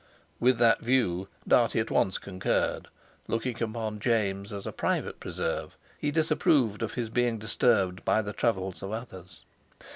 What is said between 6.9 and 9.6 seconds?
his being disturbed by the troubles of others.